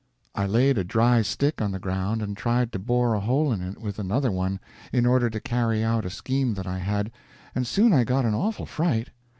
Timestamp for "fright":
8.65-9.09